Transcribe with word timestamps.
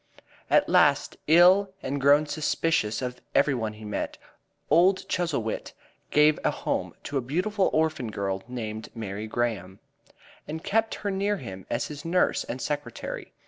At 0.49 0.67
last, 0.67 1.17
ill 1.27 1.75
and 1.83 2.01
grown 2.01 2.25
suspicious 2.25 3.03
of 3.03 3.21
every 3.35 3.53
one 3.53 3.73
he 3.73 3.85
met, 3.85 4.17
old 4.71 5.07
Chuzzlewit 5.07 5.73
gave 6.09 6.39
a 6.43 6.49
home 6.49 6.95
to 7.03 7.19
a 7.19 7.21
beautiful 7.21 7.69
orphan 7.71 8.09
girl 8.09 8.41
named 8.47 8.89
Mary 8.95 9.27
Graham, 9.27 9.79
and 10.47 10.63
kept 10.63 10.95
her 11.05 11.11
near 11.11 11.37
him 11.37 11.67
as 11.69 11.85
his 11.85 12.03
nurse 12.03 12.43
and 12.43 12.59
secretary. 12.59 13.31